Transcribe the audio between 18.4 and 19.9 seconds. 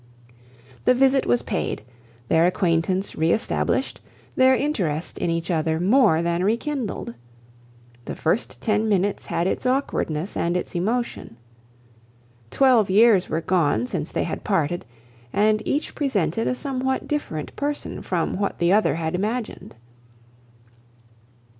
the other had imagined.